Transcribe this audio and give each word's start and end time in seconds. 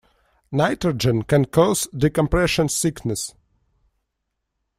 Nitrogen 0.51 1.21
can 1.21 1.45
cause 1.45 1.85
decompression 1.95 2.67
sickness. 2.69 3.35